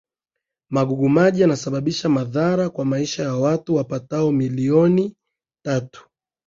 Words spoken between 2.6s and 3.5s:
kwa maisha ya